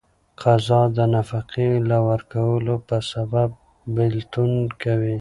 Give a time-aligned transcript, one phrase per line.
[0.41, 3.49] قضا د نفقې نه ورکولو په سبب
[3.95, 5.09] بيلتون کوي.